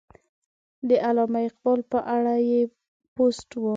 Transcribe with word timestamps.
د 0.87 0.89
علامه 1.07 1.41
لقب 1.47 1.79
په 1.91 1.99
اړه 2.15 2.35
یې 2.49 2.61
پوسټ 3.15 3.49
و. 3.61 3.63